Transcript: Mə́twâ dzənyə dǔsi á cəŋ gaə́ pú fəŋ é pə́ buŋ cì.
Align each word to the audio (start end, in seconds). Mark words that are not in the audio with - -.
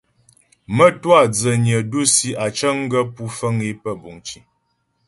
Mə́twâ 0.75 1.19
dzənyə 1.33 1.77
dǔsi 1.91 2.29
á 2.43 2.45
cəŋ 2.57 2.77
gaə́ 2.91 3.05
pú 3.15 3.23
fəŋ 3.37 3.55
é 3.69 3.71
pə́ 3.81 3.93
buŋ 4.01 4.17
cì. 4.27 4.39